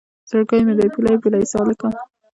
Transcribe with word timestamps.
زړګی 0.29 0.61
مې 0.65 0.73
دی 0.79 0.87
پولۍ 0.93 1.15
پولۍ 1.21 1.43
سالکه 1.51 1.89